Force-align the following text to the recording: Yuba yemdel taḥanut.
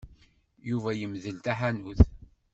Yuba 0.69 0.89
yemdel 0.99 1.37
taḥanut. 1.43 2.01